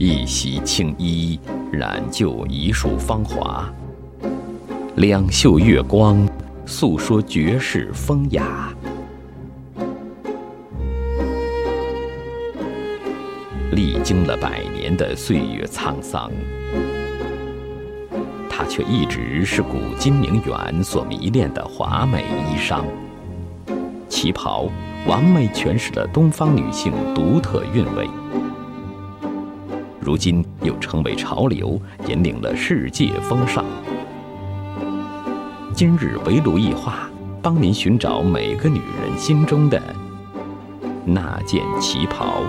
[0.00, 1.40] 一袭青衣，
[1.72, 3.68] 染就一束芳华。
[4.94, 6.24] 两袖月光，
[6.64, 8.72] 诉说绝世风雅。
[13.72, 16.30] 历经了百年的岁月沧桑，
[18.48, 22.84] 它却一直是古今名媛所迷恋的华美衣裳。
[24.08, 24.70] 旗袍
[25.08, 28.08] 完美诠释了东方女性独特韵味，
[30.08, 33.62] 如今又成为潮流，引领了世界风尚。
[35.74, 37.10] 今日围炉一话，
[37.42, 39.78] 帮您寻找每个女人心中的
[41.04, 42.40] 那件旗袍。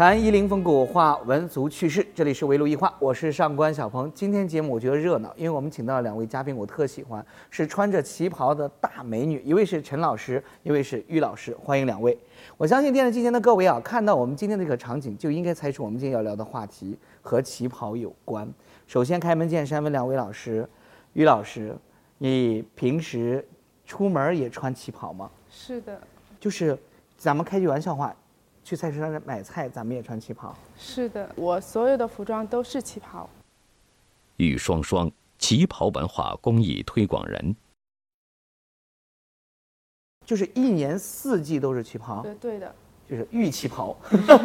[0.00, 4.10] 谈夷陵风骨，话文俗趣事，这里是围炉一话，我是上官小鹏。
[4.14, 12.18] 今天节目我觉得热闹，因为我们请到了两位嘉宾，我特喜欢，是穿着旗袍的大美女，一位是陈老师，一位是于老师，欢迎两位。
[12.56, 18.48] 我相信电视机前的各位啊，看到我们今天这个场景，就应该猜出我们今天要聊的话题和旗袍有关。
[18.86, 20.66] 首先开门见山问两位老师，
[21.12, 21.76] 于老师，
[22.16, 23.46] 你平时
[23.84, 25.30] 出门也穿旗袍吗？
[25.50, 26.00] 是的，
[26.40, 26.74] 就是
[27.18, 28.16] 咱们开句玩笑话。
[28.64, 30.54] 去菜市场买菜，咱们也穿旗袍。
[30.78, 33.28] 是的，我所有的服装都是旗袍。
[34.36, 37.54] 玉双双，旗袍文化公益推广人。
[40.24, 42.22] 就是一年四季都是旗袍。
[42.22, 42.74] 对对的。
[43.08, 43.96] 就是玉旗袍，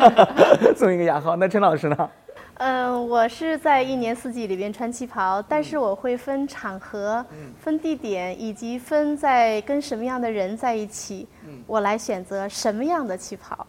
[0.75, 1.35] 送一个雅号。
[1.35, 2.09] 那陈老师呢？
[2.55, 7.23] 嗯，我是在一年四季里边穿旗袍，但是我会分场合、
[7.59, 11.27] 分地点，以及分在跟什么样的人在一起，
[11.67, 13.67] 我来选择什么样的旗袍。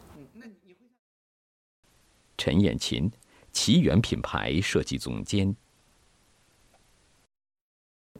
[2.36, 3.10] 陈艳琴，
[3.52, 5.54] 奇缘品牌设计总监。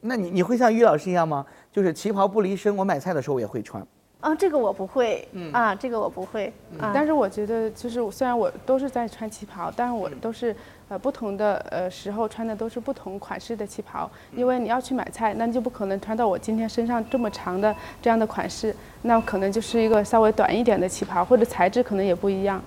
[0.03, 1.45] 那你你会像于老师一样吗？
[1.73, 3.85] 就是旗袍不离身，我买菜的时候我也会穿。
[4.21, 5.27] 啊，这个我不会。
[5.33, 6.53] 嗯啊，这个我不会。
[6.79, 10.55] 啊，但是我觉得，就是虽然我都是在穿旗袍，但是我都是
[10.89, 14.11] 呃不同的呃时候穿的都是不同款式的旗袍。
[14.35, 22.63] 因为你要去买菜，那你就不可能穿到我今天身上这么长的这样的款式，那可能就是一个稍微短一点的旗袍，或者材质可能也不一样。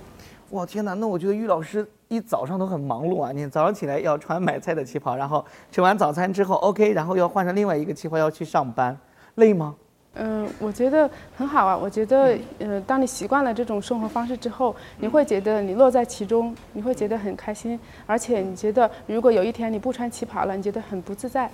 [0.50, 3.30] 哇天哪，那我觉得于老师一早上都很忙碌啊！
[3.32, 8.96] 你早上起来要穿买菜的旗袍，然后吃完早餐之后，OK，然后要换上另外一个旗袍要去上班，
[9.36, 9.76] 累吗？
[10.14, 11.76] 嗯，我觉得很好啊。
[11.76, 21.48] 我觉得，呃，当你习惯了这种生活方式之后，你会觉得你乐在其中，你会觉得很开心，而且你觉得如果有一天你不穿旗袍了，你觉得很不自在。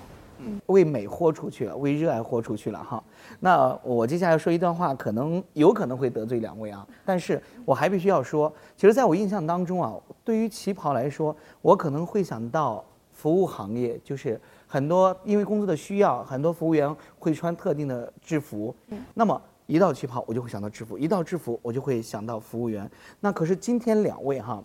[0.67, 3.03] 为美豁出去了，为热爱豁出去了哈。
[3.41, 18.75] 那我接下来说一段话，可能有可能会得罪两位啊，但是我还必须要说，其实在我印象当中啊，对于旗袍来说，我可能会想到服务行业，就是很多因为工作的需要，很多服务员会穿特定的制服。
[19.15, 22.89] 那么一到旗袍，我就会想到制服；一到制服，我就会想到服务员。
[23.21, 24.63] 那可是今天两位哈，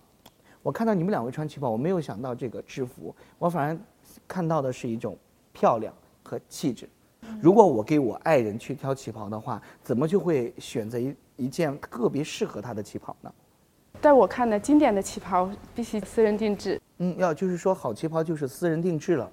[0.62, 3.78] 我看到你们两位穿旗袍，我没有想到这个制服，我反而
[4.28, 5.18] 看到的是一种。
[5.52, 6.90] 漂亮和气质。
[7.40, 13.32] 如果我给我爱人去挑旗袍的话，怎么就会选择一一件特别适合她的旗袍呢？
[14.02, 16.82] 在我看呢，经典的旗袍必须私人定制。
[16.98, 19.32] 嗯，要就是说好旗袍就是私人定制了，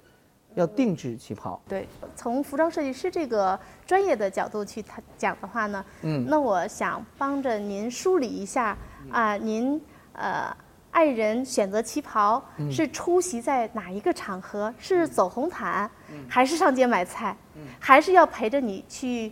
[0.53, 1.59] 要定制旗袍。
[1.67, 8.77] 对，从服装设计师这个专业的角度去谈讲的话呢，嗯，那我想帮着您梳理一下
[9.09, 9.81] 啊，您
[10.13, 10.55] 呃。
[10.91, 14.73] 爱人选择旗袍是出席在哪一个场合？
[14.77, 15.89] 是走红毯，
[16.27, 17.35] 还是上街买菜，
[17.79, 19.31] 还是要陪着你去，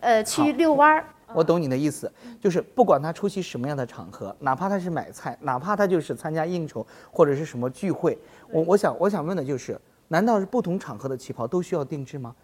[0.00, 1.04] 呃，去遛弯儿？
[1.34, 2.10] 我懂你的意思，
[2.40, 8.18] 就是不管他出席什么样的场合，哪怕他是买菜，哪怕他就是参加应酬或者是什么聚会，
[8.50, 9.78] 我我想我想问的就是，
[10.08, 12.34] 难道是不同场合的旗袍都需要定制吗？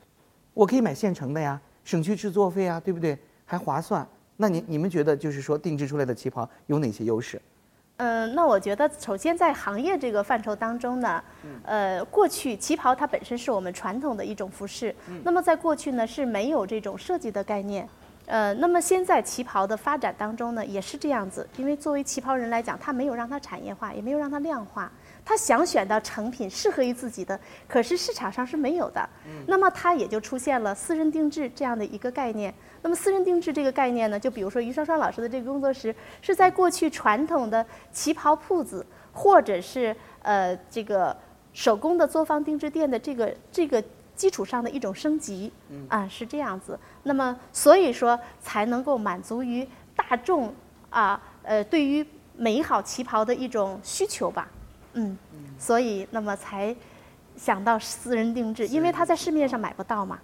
[0.53, 3.19] 我可以买现成的呀，省去制作费啊，对不对？
[3.45, 4.07] 还划算。
[4.37, 7.41] 那你你们觉得就是说定制出来的旗袍有哪些优势？
[7.97, 11.23] 嗯，那我觉得首先在行业这个范畴当中呢，
[11.63, 17.89] 呃，过去旗袍它本身是我们传统的一种服饰，那么在过去呢是没有这种设计的概念，
[18.27, 24.91] 呃，那么现在旗袍的发展当中呢也是这样子，因为作为旗袍人来讲，它没有让它产业化，也没有让它量化。
[25.25, 29.09] 他想选到成品适合于自己的，可是市场上是没有的。
[29.47, 32.53] 那么他也就出现了私人定制这样的一个概念。
[32.83, 41.17] 那么私人定制这个概念呢，就比如说于双双老师的这个工作室，是在过去传统的旗袍铺子或者是呃这个
[41.55, 43.83] 手工的作坊定制店的这个这个
[44.15, 45.51] 基础上的一种升级。
[45.89, 46.79] 啊，是这样子。
[47.05, 49.67] 那么所以说才能够满足于
[49.97, 50.55] 大众
[50.91, 52.07] 啊呃对于
[52.37, 54.47] 美好旗袍的一种需求吧。
[54.95, 55.17] 嗯，
[55.59, 56.75] 所以那么才
[57.37, 60.19] 想到私人定制，因为它在市面上买不到嘛。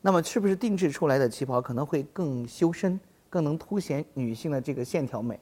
[0.00, 2.98] 那么是不是定制出来的旗袍可能会更修身，
[3.30, 5.38] 更能凸显女性的这个线条美？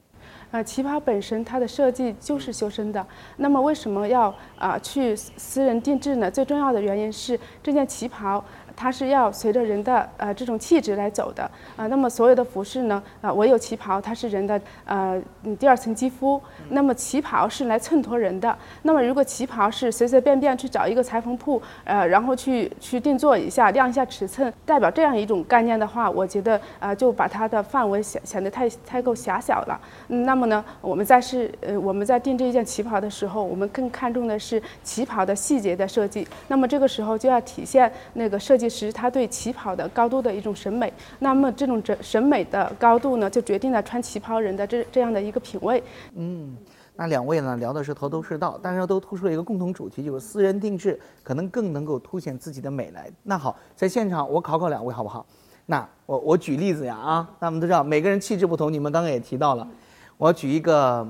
[0.50, 3.06] 呃，旗袍本身它的设计就是修身的，
[3.36, 6.30] 那么为什么要啊去私人定制呢？
[6.30, 8.44] 最重要的原因是这件旗袍。
[8.80, 11.42] 它是要随着人的呃这种气质来走的
[11.76, 15.20] 啊，那么所有的服饰呢啊，唯有旗袍它是人的呃
[15.58, 16.40] 第二层肌肤，
[16.70, 18.56] 那么旗袍是来衬托人的。
[18.80, 29.78] 那么如果旗袍是随随便便去找一个裁缝铺呃，然后去去定做一下量一下尺寸，代表这样一种概念的话，我觉得啊就把它的范围显显得太太够狭小了。
[30.06, 36.26] 那么呢，我们在是呃我们在定制一件旗袍的时候，我们更看重的是旗袍的细节的设计。
[36.48, 38.69] 那么这个时候就要体现那个设计。
[38.70, 45.82] 其实他对旗袍的高度的一种审美，那么这种审审美的高度呢，就决定了穿旗袍人的这这样的一个品味。
[46.14, 46.56] 嗯，
[46.94, 53.10] 那两位呢聊的是头头是道，但是都突出了一个共同主题，就是私人定制可能更能够凸显自己的美来。
[53.24, 55.26] 那好，在现场我考考两位好不好？
[55.66, 59.68] 那我我举例子呀啊，那我们都知道每个人气质不同，你们刚刚也提到了，
[60.16, 61.06] 我举一个，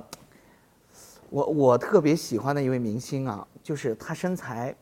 [1.29, 4.75] 我我特别喜欢的一位明星啊，就是他身材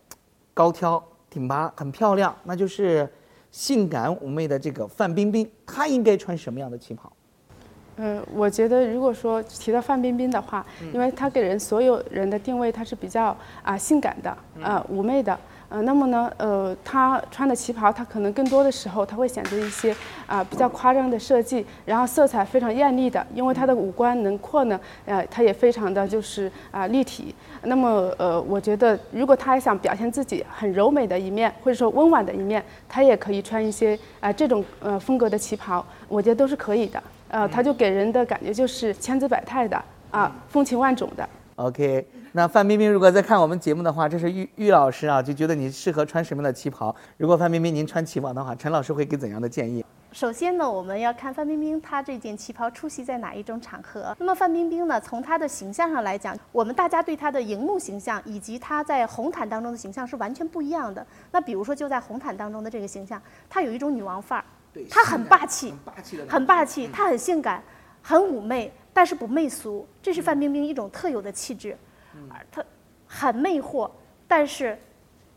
[0.55, 1.03] 高挑。
[1.31, 3.09] 挺拔，很漂亮，那就是
[3.51, 7.13] 性感妩媚的这个范冰冰，她应该穿什么样的旗袍？
[7.97, 10.65] 嗯，我觉得如果说提到范冰冰的话，
[10.95, 14.31] 因为她给人所有人的定位，她是比较啊性感的，
[14.63, 15.39] 啊妩媚的。
[15.69, 19.95] 呃，那么呢，呃，她穿的旗袍，她可能更多的时候，她会选择一些
[20.27, 27.35] 啊比较夸张的设计，然后色彩非常艳丽的，因为她的五官轮廓呢，呃，她也非常的就是啊立体。
[27.65, 37.03] 那么，呃，我觉得如果她还想表现自己很柔美的一面，或者说温婉的一面，她也可以穿一些啊这种呃风格的旗袍，我觉得都是可以的。
[37.29, 39.79] 呃，她就给人的感觉就是千姿百态的
[40.11, 41.29] 啊，风情万种的。
[41.57, 42.07] OK。
[42.39, 46.95] 那范冰冰如果在看我们节目的话，这是玉玉老师啊，就觉得你适合穿什么样的旗袍？
[47.17, 49.85] 如果范冰冰您穿旗袍的话，陈老师会给怎样的建议？
[50.13, 54.15] 首先呢，我们要看范冰冰她这件旗袍出席在哪一种场合。
[54.21, 61.05] 那么范冰冰呢，从她的形象上来讲，我们大家对她的荧幕形象以及她在红毯当中的形象是完全不一样的。
[61.33, 63.21] 那比如说就在红毯当中的这个形象，
[63.51, 64.45] 她有一种女王范儿，
[64.89, 65.75] 她很霸气，
[66.29, 67.61] 很霸气，她很性感，
[68.01, 71.77] 很妩媚，但是不媚俗，这是范冰冰一种特有的气质。
[72.51, 72.65] 它
[73.07, 73.91] 很魅惑，
[74.27, 74.79] 但是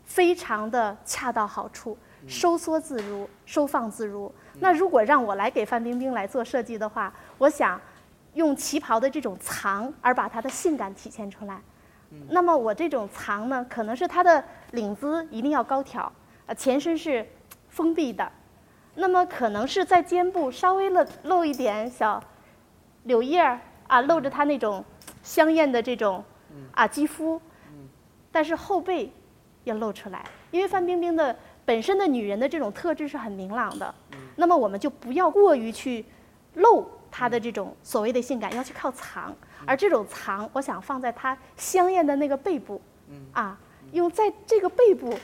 [0.04, 1.96] 非常的恰到好处，
[2.26, 4.32] 收缩自如，收放自如。
[4.58, 7.80] 那如果让我来给范冰冰来做设计的话，我想
[8.34, 11.60] 用旗袍的这种藏，而把她的性感体现出来。
[12.28, 16.12] 那么我这种藏呢，可能是她的领子一定要高挑，
[16.46, 17.26] 呃，前身是
[17.70, 18.30] 封闭的，
[18.96, 22.22] 那么可能是在肩部稍微露露一点小
[23.04, 24.84] 柳叶儿啊，露着她那种
[25.22, 26.22] 香艳的这种。
[26.72, 27.40] 啊，肌肤，
[28.30, 29.12] 但是后背
[29.64, 33.94] 要露出来，因为范冰冰的本身的女人的这种特质是很明朗的，
[34.36, 36.04] 那么我们就不要过于去
[36.54, 39.34] 露她的这种所谓的性感，要去靠藏，
[39.66, 42.80] 而这种藏，我想放在她香艳的那个背部，
[43.32, 43.58] 啊，
[43.92, 45.16] 用在这个背部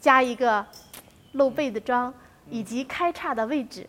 [0.00, 0.64] 加一个
[1.32, 2.12] 露背的妆
[2.48, 3.86] 以及开叉的位置，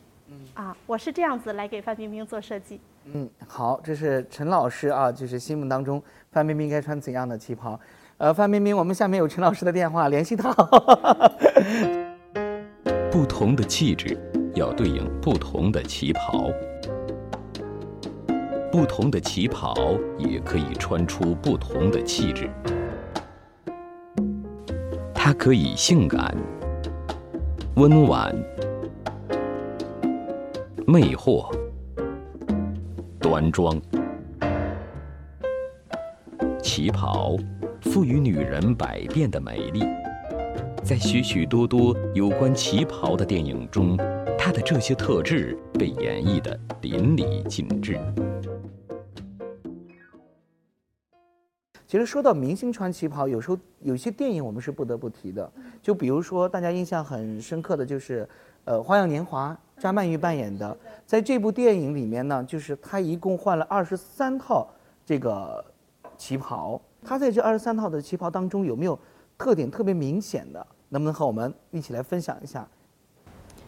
[0.53, 2.79] 啊，我是这样子来给范冰冰做设计。
[3.11, 6.01] 嗯，好，这是陈老师啊，就是心目当中
[6.31, 7.79] 范冰冰该穿怎样的旗袍？
[8.17, 10.53] 呃，范冰冰，我们下面有陈老师的电话，联系他。
[13.11, 14.17] 不同的气质
[14.55, 16.49] 要对应不同的旗袍，
[18.71, 19.75] 不同的旗袍
[20.17, 22.49] 也可以穿出不同的气质。
[25.13, 26.35] 它可以性感、
[27.75, 28.33] 温婉、
[30.87, 31.62] 魅惑。
[33.23, 33.81] 端庄，
[36.61, 37.37] 旗袍
[37.81, 39.85] 赋予女人百变的美丽。
[40.83, 43.95] 在许许多多有关旗袍的电影中，
[44.37, 47.97] 它的这些特质被演绎的淋漓尽致。
[51.87, 55.49] 其实说到明星穿旗袍，有时候有些电影我们是不得不提的。
[55.81, 58.27] 就比如说大家印象很深刻的就是，
[58.65, 59.57] 呃，《花样年华》。
[59.83, 64.65] 张曼玉扮演的，在这部电影里面呢，就是她一共换了二十三套
[65.05, 65.61] 这个
[66.17, 66.79] 旗袍。
[67.03, 68.97] 她在这二十三套的旗袍当中，有没有
[69.37, 70.65] 特点特别明显的？
[70.87, 72.65] 能不能和我们一起来分享一下？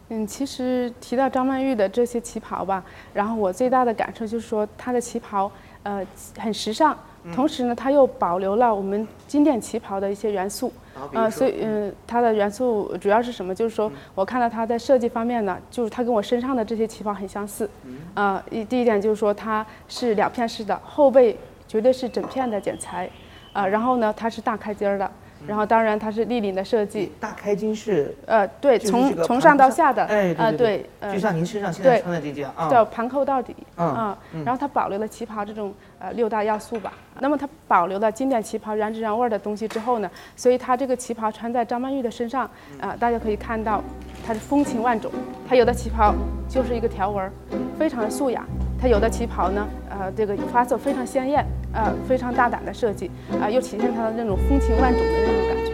[0.08, 2.82] 嗯，其实提到张曼玉的这些旗袍吧，
[3.12, 6.02] 然后我最大的感受就是说，她的旗袍呃
[6.38, 6.96] 很时尚，
[7.34, 10.72] 同时呢，它又保留了我们经典旗袍的一些元素。
[11.12, 13.54] 呃，所以嗯，它的元素主要是什么？
[13.54, 17.68] 就是说我看到它在设计方面呢，就是它跟我身上的这些旗袍很相似。
[18.14, 21.36] 啊，一第一点就是说它是两片式的，后背
[21.68, 23.10] 绝对是整片的剪裁。
[23.52, 25.10] 啊，然后呢，它是大开襟儿的，
[25.46, 32.02] 然后当然它是立领的设计，大开襟是呃，对，从从上到下的，哎，呃，对对，呃就像您身上现在对。
[32.02, 36.92] 穿的这件啊，叫盘扣到底嗯啊，然后它保留了旗袍这种呃六大要素吧。
[37.18, 42.48] 那么它保留了经典旗袍原汁原味儿的东西之后呢，所以它这个旗袍穿在张曼玉的身上，
[42.80, 43.82] 啊、大家可以看到
[44.26, 45.10] 它是风情万种。
[45.48, 46.14] 它有的旗袍
[46.48, 47.32] 就是一个条纹儿，
[47.78, 48.42] 非常的素雅；
[48.80, 51.44] 它有的旗袍呢，呃，这个花色非常鲜艳，
[51.76, 55.72] 呃，非常大胆的设计，啊、又体现它的那种风情万种的那种感觉。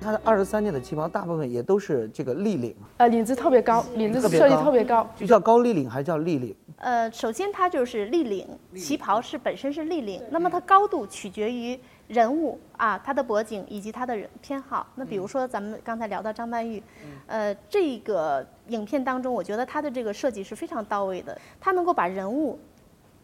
[0.00, 6.54] 它的二十三件的旗袍大部分也都是这个立领，呃，领子特别高，领子设计特别高特别高，就叫高立领还是叫立领？
[6.76, 8.46] 呃，首先它就是立领，
[8.76, 11.76] 旗袍是本身是立领，那么它高度取决于
[12.08, 14.86] 人物啊，他的脖颈以及他的人偏好。
[14.94, 16.82] 那比如说咱们刚才聊到张曼玉，
[17.26, 22.58] 呃，这个影片当中，我觉得他的这个设计是非常到位的，他能够把人物。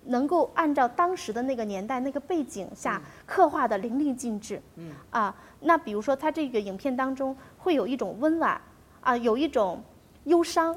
[0.07, 4.91] 能够按照当时的那个年代、那个背景下刻画的淋漓尽致，嗯。
[5.11, 8.59] 啊，那比如说它这个影片当中会有一种温婉
[9.03, 9.85] 啊，有一种
[10.25, 10.75] 忧伤，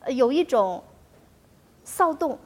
[0.00, 0.82] 呃，有一种
[1.84, 2.36] 骚动，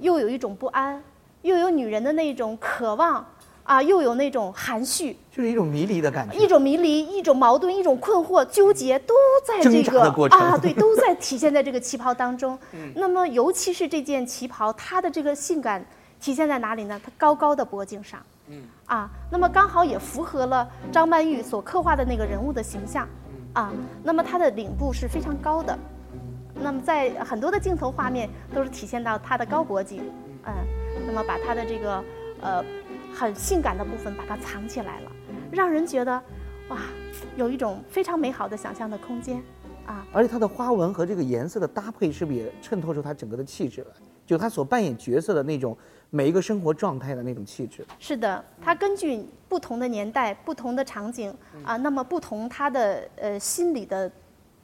[0.00, 1.04] 又有一种不安，
[1.42, 3.22] 又有女人的那种渴望
[3.70, 6.36] 啊，又有那种含蓄，就是一种迷离的感觉。
[6.36, 9.14] 一种迷离，一种矛盾，一种困惑、纠结，都
[9.46, 12.58] 在这个啊，对，都在体现在这个旗袍当中。
[12.96, 15.86] 那么，尤其是这件旗袍，它的这个性感
[16.20, 17.00] 体现在哪里呢？
[17.04, 23.08] 它高高的脖颈上，嗯，啊，那么刚好也符合了张曼玉所刻画的那个人物的形象，
[23.52, 23.72] 啊，
[24.02, 25.78] 那么它的领部是非常高的，
[26.54, 30.02] 那么在很多的镜头画面都是体现到她的高脖颈，
[30.44, 30.52] 嗯，
[31.06, 32.02] 那么把她的这个
[32.40, 32.64] 呃
[33.12, 35.12] 很性感的部分把它藏起来了，
[35.50, 36.22] 让人觉得
[36.68, 36.78] 哇，
[37.36, 39.42] 有一种非常美好的想象的空间
[39.86, 40.06] 啊。
[40.12, 43.88] 而且它的花纹和这个颜色的搭配，是不是也衬托出它整个的气质来？
[44.24, 45.76] 就它所扮演角色的那种
[46.08, 47.84] 每一个生活状态的那种气质。
[47.98, 54.08] 是的，它根据不同的年代、不同的场景啊，那么不同他的呃心理的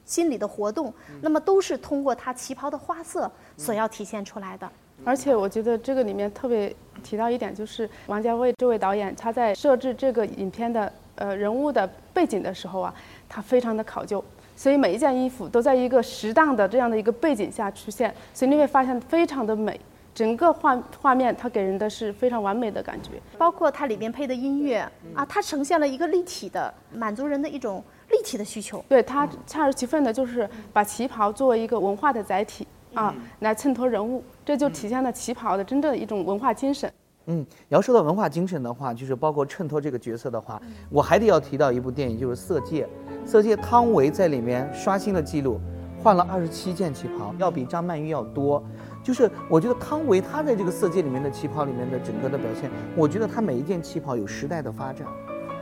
[0.05, 4.71] 心理的活动，那么都是通过它旗袍的花色所要体现出来的。
[5.05, 12.93] 而且我觉得这个里面特别提到一点，就是王家卫这位导演，他在设置这个影片的呃人物的背景的时候啊，
[13.29, 14.23] 他非常的考究，
[14.55, 19.79] 所以每一件衣服都在一个适当的这样的一个背景下出现，所以你会发现非常的美，
[20.13, 23.11] 整个画画面它给人的是非常完美的感觉。
[23.37, 24.79] 包括它里边配的音乐
[25.13, 28.83] 啊，它呈现了一个立体的，满足人的一种立体的需求。
[28.89, 36.91] 对它恰如其分的就是把旗袍作为一个文化的载体啊，来衬托人物，这就体现了旗袍的真正的一种文化精神。
[37.27, 42.85] 嗯，你要说到文化精神的话，就是包括衬托这个角色的话，我还得要提到一部电影，就是《色戒》。
[43.29, 45.59] 《色戒》汤唯在里面刷新了记录，
[46.01, 48.63] 换了二十七件旗袍，要比张曼玉要多。
[49.03, 55.07] 就是我觉得汤唯她在这个《色戒》里面的旗袍里面的整个的表现，我觉得她每一件旗袍有时代的发展。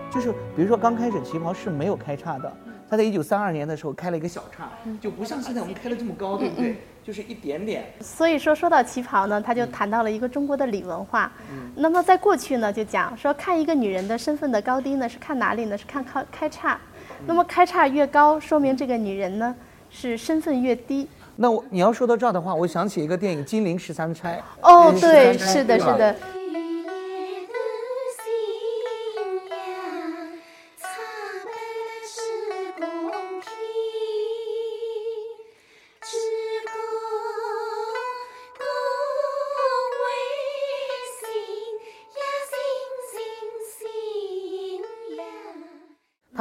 [0.10, 2.50] 就是比如说刚开始旗袍是没有开叉的，
[2.90, 4.70] 她在一九三二年的时候开了一个小叉，
[5.02, 6.78] 就不像现在我们开的这么高，对不对？
[7.06, 7.86] 就是一点点。
[8.02, 11.32] 所以说，说到旗袍呢，他就谈到了一个中国的礼文化。
[11.76, 15.78] 那么在过去呢，就讲说看一个女人的身份的高低呢，是看哪里呢？
[15.78, 16.80] 是看开开叉。
[17.28, 19.56] 那么开叉越高，说明这个女人呢
[19.90, 21.08] 是身份越低。
[21.36, 24.42] 那我你要说到这儿的话，我想起一个电影《金陵十三钗》。
[24.68, 26.16] 哦，对，是的，是的。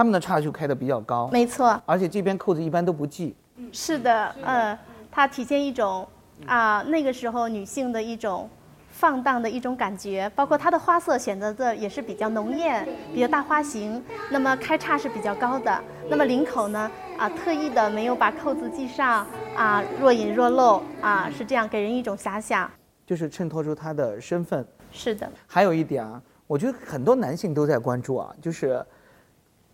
[0.05, 3.35] 他们的叉就开的比较高，没错，而且这边扣子一般都不系。
[3.73, 4.79] 是的，呃，
[5.11, 6.07] 它体现一种
[6.47, 8.47] 啊、那个时候女性的一种
[8.91, 14.05] 放荡的一种感觉，包括它的花色选择的也是比较浓艳，比较大花型。
[14.31, 15.81] 那么开叉是比较高的，
[16.11, 22.71] 那么领口呢啊、特意的没有把扣子系上啊、若隐若露啊，是这样给人一种遐想。
[23.07, 24.67] 就是衬托出她的身份。
[24.93, 28.85] 是的，还有一点啊，我觉得很多男性都在关注啊，就是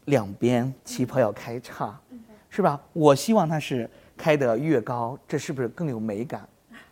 [0.07, 1.99] 两边旗袍要开叉，
[2.49, 2.81] 是吧？
[2.93, 6.47] 我希望它是开得越高，这是不是更有美感？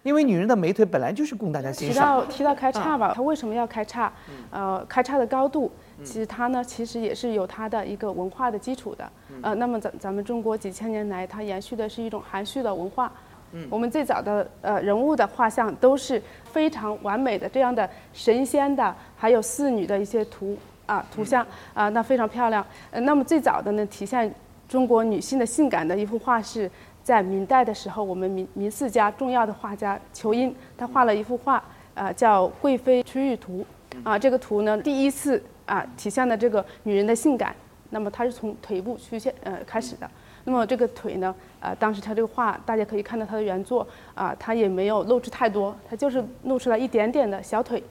[0.04, 2.06] 因为女人的美腿本来就是供大家欣赏提赏。
[2.06, 4.10] 到提到开叉吧，它为什么要开叉？
[4.50, 5.70] 呃，开叉的高度，
[6.04, 9.10] 其实它呢，其实也是有它的一个文化的基础的。
[9.42, 13.12] 呃，那么咱咱们中国几千年来，它延续的是一种含蓄的文化。
[13.52, 20.56] 嗯我们最早的呃人物的画像都是非常完美的这样的神仙的，还有侍女的一些图
[20.88, 22.66] 啊图像啊，那非常漂亮。
[22.90, 24.34] 呃，那么最早的呢，体现
[24.66, 26.68] 中国女性的性感的一幅画是
[27.04, 31.62] 在明代的时候，我们明明四家重要的画家裘英，他画了一幅画，
[31.94, 33.64] 啊、叫《贵妃出浴图》
[34.08, 37.54] 啊、这个图呢，第一次啊、体现了这个女人的性感。
[37.90, 40.10] 那么它是从腿部出现呃开始的。
[40.44, 47.82] 那么这个腿呢，呃，当时他这个画大家可以看到他的原作啊、它也没有露出太多，他就是露出来一点点的小腿。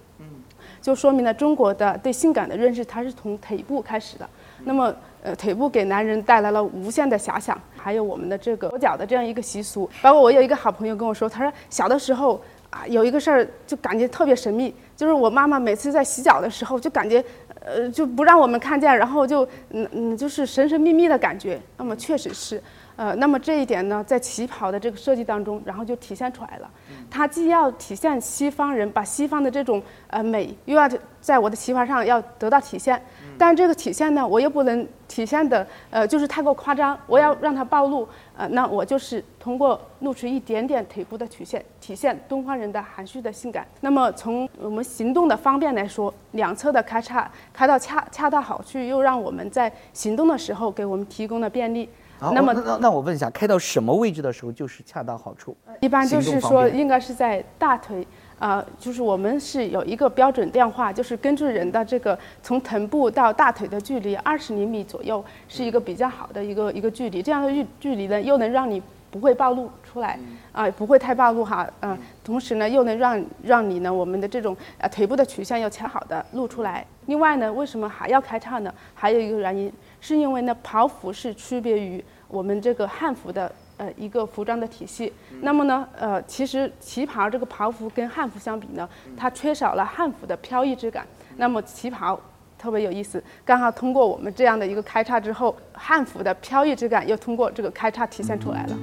[0.87, 4.25] 就说明了中国的对性感的认识，它是从腿部开始的。
[4.63, 9.89] 那么，呃，腿部给男人带来了无限的遐想，还有我们的这个裹脚的这样一个习俗。
[10.01, 17.21] 包括我有一个好朋友跟我说，他说小的时候啊，有一个事儿就感觉特别神秘，就是我妈妈每次在洗脚的时候，就感觉。
[17.65, 21.59] 呃，就不让我们看见，然后就嗯嗯，就是神神秘秘的感觉。
[21.75, 22.63] 那么确实是，
[22.97, 26.69] 呃，那么这一点呢，在旗袍的这个设计当中，然后就体现出来了。
[27.09, 30.89] 它既要体现西方人把西方的这种呃美，又要
[31.21, 32.99] 在我的旗袍上要得到体现，
[33.37, 38.07] 但这个体现呢，我又不能体现的呃就是太过夸张，我要让它暴露。
[38.35, 43.65] 呃，那我就是通过露出一点点腿部的曲线，体现东方人的含蓄的性感。
[43.81, 51.87] 那么从我们行动的方便来说，两侧的开叉开到恰恰到好处，又让我们在行动的时候给我们提供了便利。
[52.19, 55.55] 好那么那那那我问一下，开到什么位置的时候就是恰到好处？
[55.81, 58.05] 一般就是说，应该是在大腿，
[58.39, 67.21] 呃，就是我们是有一个标准量化，就是根据人的这个从臀部到大腿的距离二十厘米左右，是一个比较好的一个一个距离。
[67.21, 68.81] 这样的距距离呢，又能让你
[69.11, 70.19] 不会暴露出来，
[70.51, 76.83] 啊、不会太暴露哈，嗯、同时呢，又能让让你呢，我们的这种呃腿部的曲线要恰好的露出来。
[77.05, 78.73] 另外呢，为什么还要开叉呢？
[78.95, 79.71] 还有一个原因，
[80.07, 85.11] 是因为呢，袍服是区别于我们这个汉服的呃一个服装的体系。
[85.41, 88.87] 那么呢，呃，其实旗袍这个袍服跟汉服相比呢，
[89.17, 91.05] 它缺少了汉服的飘逸之感。
[91.35, 92.17] 那么旗袍
[92.57, 98.77] 特别有意思，刚好通过我们这样的一个开叉之后，汉服的飘逸之感又通过这个开叉体现出来了。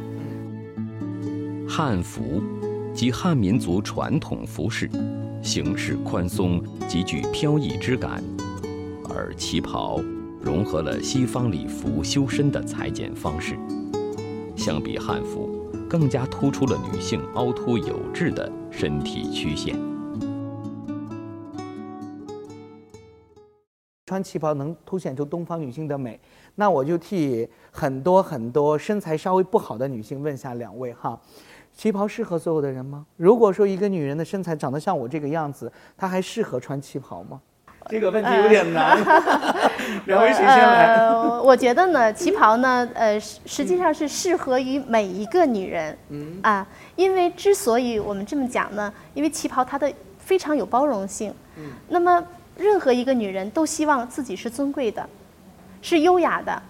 [1.67, 2.43] 汉服
[2.93, 4.91] 即汉民族传统服饰，
[5.43, 8.23] 形式宽松，极具飘逸之感；
[9.09, 9.99] 而旗袍
[10.45, 13.59] 融合了西方礼服修身的裁剪方式，
[14.55, 15.49] 相比汉服，
[15.89, 19.75] 更加突出了女性凹凸有致的身体曲线。
[24.05, 26.21] 穿旗袍能凸显出东方女性的美，
[26.57, 31.19] 那我就替很多很多身材稍微不好的女性问下两位哈，
[31.73, 33.07] 旗袍适合所有的人吗？
[33.17, 37.41] 如果说一个女人的身材长得像我这个样子，她还适合穿旗袍吗？
[37.95, 38.99] 这个问题有点难，
[40.07, 40.97] 两位谁先来？
[40.97, 45.97] 呃，我觉得呢，旗袍呢，呃，实实际上是适合于每一个女人。
[46.09, 51.33] 嗯啊，因为之所以我们这么讲呢，因为旗袍它的非常有包容性。
[51.57, 51.71] 嗯。
[51.89, 52.21] 那么，
[52.57, 55.09] 任何一个女人都希望自己是尊贵的，
[55.81, 56.61] 是优雅的，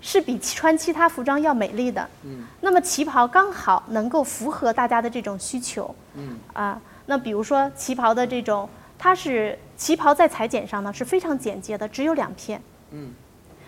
[0.00, 2.08] 是比穿其他服装要美丽的。
[2.22, 2.44] 嗯。
[2.62, 5.94] 那么旗袍刚好能够符合大家的这种需求。
[6.14, 6.38] 嗯。
[6.54, 8.66] 啊，那比如说旗袍的这种，
[8.98, 12.60] 它是旗袍在裁剪上呢是非常简洁的，只有两片。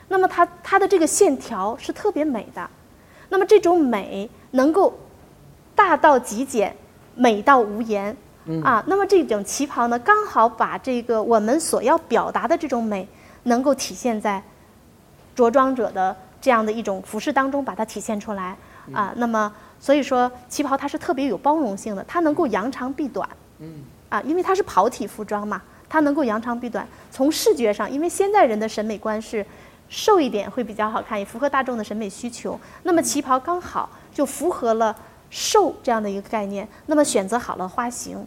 [0.08, 2.68] 那么它它的这个线条是特别美的，
[3.28, 4.96] 那么这种美能够
[5.74, 6.76] 大到极简，
[7.14, 8.16] 美到无言。
[8.62, 13.08] 啊，那么这种旗袍呢，刚好把这个我们所要表达的这种美，
[13.42, 14.40] 能够体现在
[15.34, 18.56] 着装者的这样的一种服饰当中，把它体现出来。
[18.92, 23.28] 啊，那么所以说旗袍它是特别有包容性的，它能够扬长避短。
[24.08, 26.87] 啊，因为它是袍体服装嘛，它能够扬长避短。
[27.11, 29.44] 从视觉上，因为现在人的审美观是
[29.88, 32.59] 瘦一点会比较好看，也符合大众的审美需求。
[32.83, 34.94] 那么旗袍刚好就符合了
[35.31, 36.66] 瘦这样的一个概念。
[36.87, 38.27] 那么选择好了花型，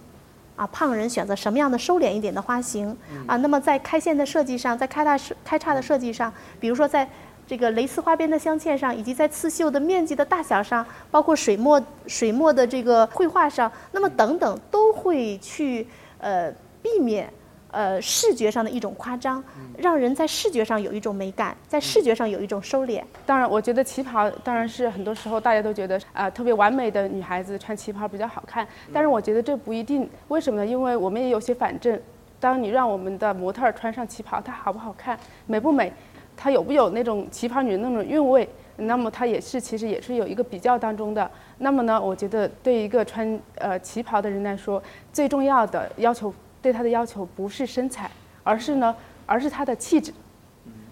[0.56, 2.96] 啊，胖人选择什么样的收敛一点的花型
[3.28, 3.36] 啊？
[3.38, 7.08] 那么在开线的设计上，在开大设开叉的设计上，比如说在
[7.48, 15.88] 这个蕾丝花边的镶嵌上，以及在刺绣的面积的大小上，包括水墨水墨的这个绘画上，那么等等都会去
[16.20, 17.32] 呃避免
[17.72, 19.44] 呃视觉上的一种夸张，
[19.78, 23.04] 让人在视觉上有一种美感，在视觉上有一种收敛。
[23.26, 30.10] 当然，我觉得旗袍当然是很多时候大家都觉得啊、特别完美的女孩子穿旗袍比较好看，但是我觉得这不一定。
[30.30, 30.66] 为什么呢？
[30.66, 32.00] 因为我们也有些反证，
[32.40, 35.92] 当你让我们的模特儿穿上旗袍，她好不好看，美不美，
[36.36, 41.30] 她有不有那种旗袍女人那种韵味，那么它也是其实也是有一个比较当中的。
[41.60, 48.10] 那么呢，我觉得对一个穿呃旗袍的人来说，最重要的要求对她的要求不是身材，
[48.44, 48.96] 而是呢，
[49.26, 50.14] 而是她的气质。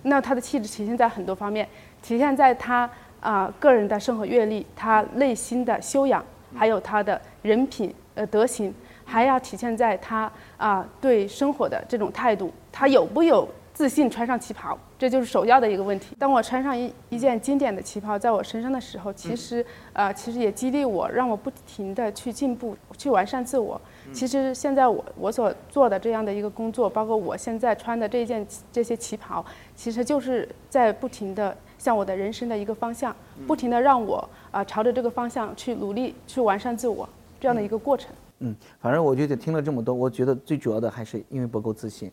[0.03, 1.67] 那他的气质体现在很多方面，
[2.01, 6.23] 体现在他啊、个人的生活阅历，他内心的修养，
[6.55, 16.15] 还有他的人品呃德行，还要体现在他啊、对生活的这种态度，他有不有自信穿上旗袍，这就是首要的一个问题。
[16.17, 23.81] 当我穿上一一件经典的旗袍在我身上的时候，其实呃，其实也激励我，让我不停的去进步，去完善自我。
[24.17, 37.07] 其实现在我我所做的这样的一个工作，包括我现在穿的这件这些旗袍，其实就是在不停的向我的人生的一个方向，不停的让我啊、朝着这个方向去努力，去完善自我
[37.39, 38.11] 这样的一个过程。
[38.39, 42.11] 嗯，反正我觉得听了这么多，我觉得最主要的还是因为不够自信，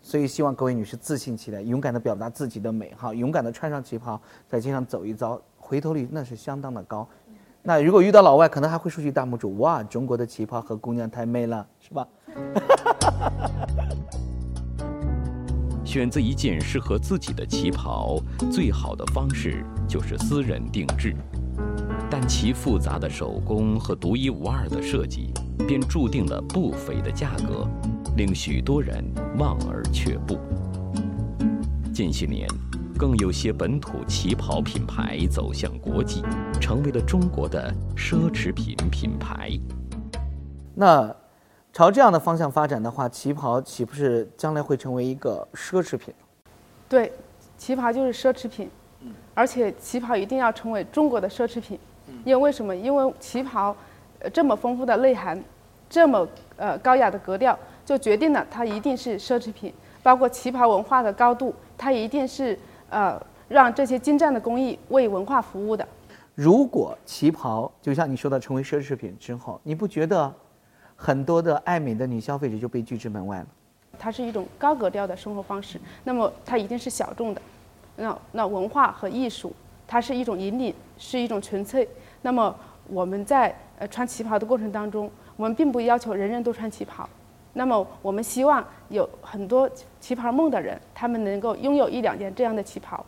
[0.00, 7.06] 所以希望各位女士自信起来，勇敢的表达自己的美哈，勇敢的穿上旗袍，在街上走一遭，回头率那是相当的高。
[7.66, 12.06] 那如果遇到老外，可能还会竖起大拇指，哇，中国的旗袍和姑娘太美了，是吧？
[15.82, 18.18] 选择一件适合自己的旗袍，
[18.52, 21.16] 最好的方式就是私人定制。
[22.10, 25.32] 但其复杂的手工和独一无二的设计，
[25.66, 27.66] 便注定了不菲的价格，
[28.18, 29.02] 令许多人
[29.38, 30.38] 望而却步。
[31.94, 32.46] 近些年，
[32.96, 36.22] 更有些本土旗袍品牌走向国际，
[36.60, 39.50] 成为了中国的奢侈品品牌。
[40.74, 41.14] 那
[41.72, 46.14] 朝这样的方向发展的话，旗袍岂不是将来会成为一个奢侈品？
[46.88, 47.12] 对，
[47.58, 48.70] 旗袍就是奢侈品，
[49.34, 51.76] 而且旗袍一定要成为中国的奢侈品，
[52.24, 52.74] 因为为什么？
[52.74, 53.76] 因为旗袍
[54.32, 55.42] 这么丰富的内涵，
[55.90, 56.26] 这么
[56.56, 59.74] 呃高雅的格调，就决定了它一定是奢侈品。
[60.02, 62.58] 包括旗袍文化的高度，它一定是
[62.94, 65.86] 呃让这些精湛的工艺为文化服务的。
[66.34, 70.32] 如果旗袍就像你说的成为奢侈品之后，你不觉得
[70.94, 73.46] 很多的爱美的女消费者就被拒之门外了？
[73.98, 77.42] 它是一种高格调的生活方式，那么它一定是小众的。
[77.96, 79.52] 那那文化和艺术，
[79.86, 81.88] 它是一种引领，是一种纯粹。
[82.22, 82.54] 那么
[82.88, 87.08] 我们在呃穿旗袍的过程当中，我们并不要求人人都穿旗袍。
[87.54, 93.04] 那么我们希望有很多旗袍梦的人，他们能够拥有一两件这样的旗袍，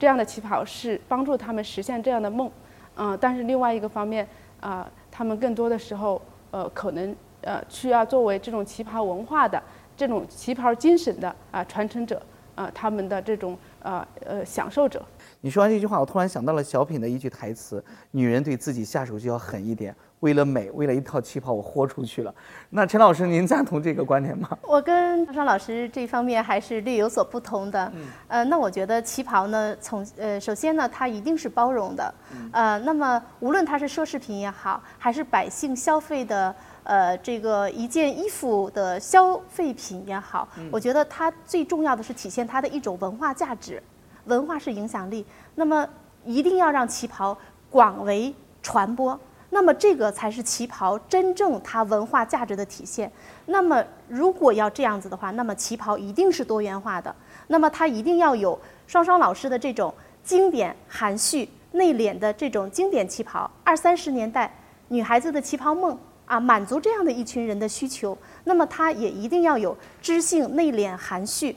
[0.00, 2.50] 这样的旗袍是帮助他们实现这样的梦。
[2.96, 4.26] 嗯、但是另外一个方面
[4.60, 9.60] 啊、他们更多的时候呃可能呃需要作为这种旗袍文化的
[9.96, 12.22] 这种旗袍精神的啊、传承者
[12.54, 15.02] 啊、他们的这种呃呃享受者。
[15.40, 22.32] 你说完这句话，我突然想到了小品的一句台词：“女人对自己下手就要狠一点，为了美，为了一套旗袍，我豁出去了。”
[22.70, 24.48] 那陈老师，您赞同这个观点吗？
[24.62, 27.92] 我跟张老师这方面还是略有所不同的。
[28.28, 32.14] 呃，那我觉得旗袍呢，从呃，首先呢，它一定是包容的。
[32.52, 36.54] 呃，那么无论它是奢侈品也好，还是百姓消费的
[36.84, 43.82] 呃这个一件衣服的消费品也好，我觉得它最重要的是体现它的一种文化价值。
[44.26, 45.84] 文化是影响力，那么
[46.24, 47.36] 一定要让旗袍
[47.68, 48.32] 广为
[48.62, 49.18] 传播。
[49.54, 53.12] 那么这个才是旗袍真正它文化价值的体现。
[53.44, 57.14] 那么如果要这样子的话，那么旗袍一定是多元化的。
[57.48, 59.92] 那么它一定要有双双老师的这种
[60.24, 63.48] 经典、含蓄、内敛的这种经典旗袍。
[63.62, 64.50] 二三十年代
[64.88, 68.16] 女孩子的旗袍梦啊，满足这样的一群人的需求。
[68.44, 71.54] 那么它也一定要有知性、内敛、含蓄、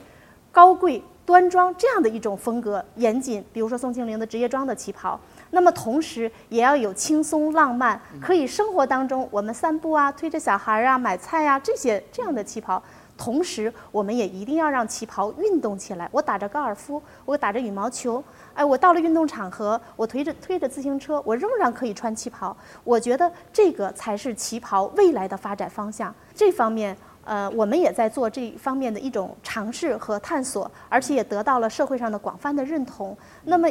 [0.52, 3.42] 高贵、端庄这样的一种风格，严谨。
[3.54, 5.18] 比如说宋庆龄的职业装的旗袍。
[5.50, 12.82] 那么同时也要有轻松浪漫，可以生活当中我们散步啊、推着小孩啊、买菜啊这些这样的旗袍。
[13.18, 16.06] 同时，我们也一定要让旗袍运动起来。
[16.12, 22.54] 我打着高尔夫，我打着羽毛球，哎，我到了运动场合，我推着推着自行车，我仍然可以穿旗袍。
[22.84, 26.14] 我觉得这个才是旗袍未来的发展方向。
[26.34, 33.16] 这方面，呃，我们也在做这方面的一种尝试和探索，而且也得到了社会上的广泛的认同。
[33.44, 33.66] 那么，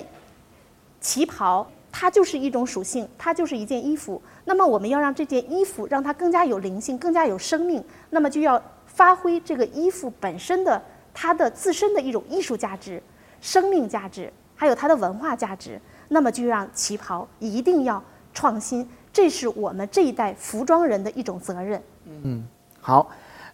[1.06, 4.20] 旗袍它就是一种属性，它就是一件衣服。
[4.46, 10.82] 那么我们要让这件衣服让它更加有灵性，更加有生命，那么就要发挥这个衣服本身的
[11.14, 13.00] 它的自身的一种艺术价值、
[13.40, 15.80] 生命价值，还有它的文化价值。
[16.08, 21.80] 那么就让旗袍一定要创新，这是我们这一代服装人的一种责任。
[22.08, 22.44] 嗯
[22.82, 23.08] 好，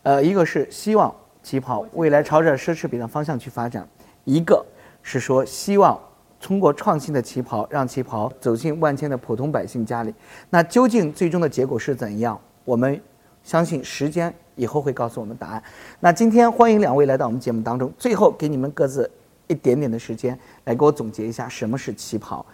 [0.03, 3.85] 呃，一个是希望旗袍未来朝着奢侈品的方向去发展，
[4.23, 4.65] 一个
[5.03, 5.99] 是说希望
[6.41, 10.13] 通过创新的旗袍，让旗袍走进万千的普通百姓家里。
[10.49, 12.39] 那究竟最终的结果是怎样？
[12.65, 12.99] 我们
[13.43, 15.63] 相信时间以后会告诉我们答案。
[15.99, 19.09] 那今天欢迎两位来到我们节目当中，最后给你们各自
[19.47, 22.45] 一点点的时间来给我总结一下什么是旗袍。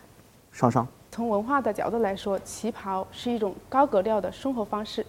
[0.52, 5.06] 双双，从文化的角度来说，旗袍是一种高格调的生活方式，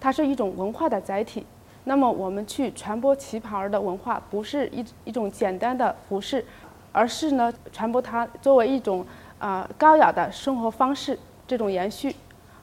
[0.00, 1.44] 它是一种文化的载体。
[1.84, 6.44] 那么我们去传播旗袍的文化，不是一一种简单的服饰，
[6.92, 9.04] 而是呢传播它作为一种
[9.38, 12.14] 啊、高雅的生活方式这种延续，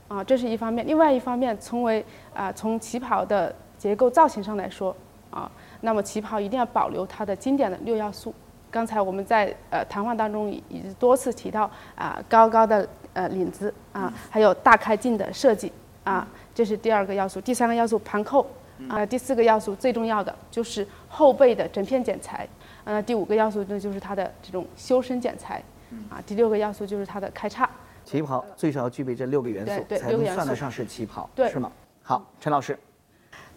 [0.07, 0.87] 啊、这是一方面。
[0.87, 4.95] 另外一方面，从为啊、从旗袍的结构造型上来说，
[5.29, 5.51] 啊。
[5.81, 8.33] 那么旗袍一定要保留它的经典的六要素。
[8.69, 15.71] 刚才我们在呃谈话当中已已经多次提到啊，高高的呃领子啊，还有大开襟的设计
[16.03, 17.41] 啊，这是第二个要素。
[17.41, 18.45] 第三个要素盘扣
[18.87, 22.47] 啊，第四个要素最重要的就是后背的整片剪裁。
[22.89, 25.61] 呃，第五个要素那就是它的这种修身剪裁
[26.09, 27.69] 啊，第六个要素就是它的开叉。
[28.03, 31.71] 旗袍最少要具备这六个元素对，对才能算得上是旗袍，对是吗？
[32.01, 32.75] 好，陈老师，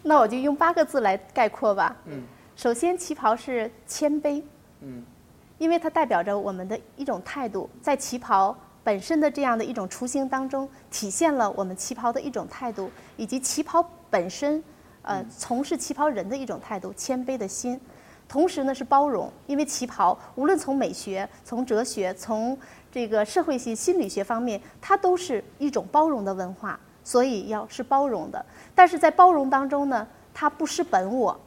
[0.03, 1.95] 那我就用八个字来概括吧。
[2.05, 2.21] 嗯，
[2.55, 4.43] 首先旗袍是谦卑。
[4.81, 5.03] 嗯，
[5.57, 14.63] 因为它代表着我们的一种态度，在旗袍本身的这样的一种雏形当中，体现了我们旗袍的一种态度，以及旗袍本身，
[15.01, 17.81] 呃，从事旗袍人的一种态度，谦卑的心。
[18.33, 22.57] 同时呢是包容，因为旗袍无论从美学、从哲学、从
[22.91, 28.43] 这个社会性心理学方面，它都是一种包容的文化，所以要是包容的。
[28.73, 31.39] 但是在包容当中呢，它不失本我，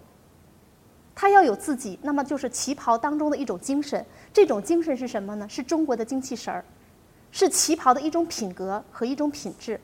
[1.12, 4.06] 它要有自己，那么就是旗袍当中的一种精神。
[4.32, 5.48] 这种精神是什么呢？
[5.48, 6.64] 是中国的精气神儿，
[7.32, 9.80] 是旗袍的一种品格和一种品质。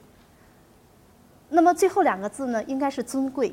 [1.48, 3.52] 那么最后两个字呢，应该是尊贵。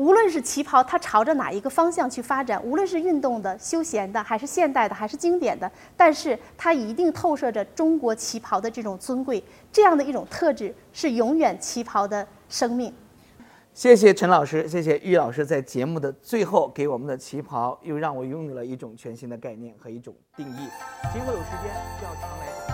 [0.00, 12.90] 无论是旗袍，它朝着哪一个方向去发展，无论是运动的、休闲的，还是现代的，还是经典的，但是它一定透射着中国旗袍的这种尊贵，这样的一种特质是永远旗袍的生命。
[13.74, 20.68] 谢谢陈老师，谢谢玉老师在节目的最后给我们的旗袍又让我拥有了一种全新的概念和一种定义。
[21.12, 22.69] 今后有时间就要常来。